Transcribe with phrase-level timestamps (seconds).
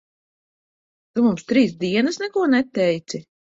[1.11, 3.25] Tu mums trīs dienas neko neteici?